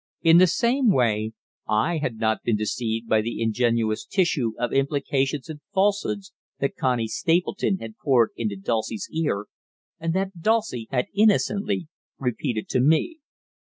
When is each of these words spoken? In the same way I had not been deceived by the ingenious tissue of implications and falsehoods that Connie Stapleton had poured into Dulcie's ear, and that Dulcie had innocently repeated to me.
In 0.23 0.39
the 0.39 0.47
same 0.47 0.89
way 0.89 1.33
I 1.69 1.99
had 1.99 2.15
not 2.17 2.41
been 2.41 2.55
deceived 2.55 3.07
by 3.07 3.21
the 3.21 3.39
ingenious 3.39 4.03
tissue 4.03 4.53
of 4.57 4.73
implications 4.73 5.47
and 5.47 5.61
falsehoods 5.75 6.33
that 6.59 6.75
Connie 6.75 7.07
Stapleton 7.07 7.77
had 7.77 7.99
poured 8.03 8.31
into 8.35 8.55
Dulcie's 8.55 9.07
ear, 9.13 9.45
and 9.99 10.15
that 10.15 10.41
Dulcie 10.41 10.87
had 10.89 11.05
innocently 11.13 11.87
repeated 12.17 12.67
to 12.69 12.79
me. 12.79 13.19